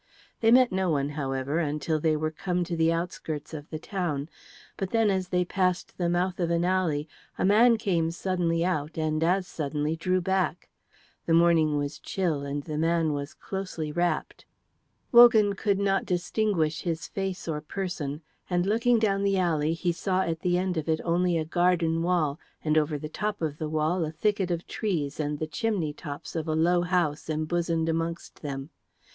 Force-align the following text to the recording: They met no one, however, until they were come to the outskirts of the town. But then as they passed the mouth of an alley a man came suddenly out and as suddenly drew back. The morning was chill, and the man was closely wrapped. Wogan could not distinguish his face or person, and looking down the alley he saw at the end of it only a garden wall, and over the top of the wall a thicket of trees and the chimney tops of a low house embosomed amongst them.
They 0.39 0.49
met 0.49 0.71
no 0.71 0.89
one, 0.89 1.09
however, 1.09 1.59
until 1.59 1.99
they 1.99 2.15
were 2.17 2.31
come 2.31 2.63
to 2.63 2.75
the 2.75 2.91
outskirts 2.91 3.53
of 3.53 3.69
the 3.69 3.77
town. 3.77 4.29
But 4.75 4.89
then 4.89 5.11
as 5.11 5.27
they 5.27 5.45
passed 5.45 5.95
the 5.99 6.09
mouth 6.09 6.39
of 6.39 6.49
an 6.49 6.65
alley 6.65 7.07
a 7.37 7.45
man 7.45 7.77
came 7.77 8.09
suddenly 8.09 8.65
out 8.65 8.97
and 8.97 9.23
as 9.23 9.45
suddenly 9.45 9.95
drew 9.95 10.19
back. 10.19 10.69
The 11.27 11.35
morning 11.35 11.77
was 11.77 11.99
chill, 11.99 12.41
and 12.41 12.63
the 12.63 12.79
man 12.79 13.13
was 13.13 13.35
closely 13.35 13.91
wrapped. 13.91 14.45
Wogan 15.11 15.53
could 15.53 15.77
not 15.77 16.07
distinguish 16.07 16.81
his 16.81 17.07
face 17.07 17.47
or 17.47 17.61
person, 17.61 18.23
and 18.49 18.65
looking 18.65 18.97
down 18.97 19.21
the 19.21 19.37
alley 19.37 19.73
he 19.73 19.91
saw 19.91 20.21
at 20.21 20.39
the 20.39 20.57
end 20.57 20.77
of 20.77 20.89
it 20.89 20.99
only 21.05 21.37
a 21.37 21.45
garden 21.45 22.01
wall, 22.01 22.39
and 22.65 22.75
over 22.75 22.97
the 22.97 23.07
top 23.07 23.39
of 23.39 23.59
the 23.59 23.69
wall 23.69 24.03
a 24.03 24.11
thicket 24.11 24.49
of 24.49 24.65
trees 24.65 25.19
and 25.19 25.37
the 25.37 25.45
chimney 25.45 25.93
tops 25.93 26.35
of 26.35 26.47
a 26.47 26.55
low 26.55 26.81
house 26.81 27.29
embosomed 27.29 27.87
amongst 27.87 28.41
them. 28.41 28.71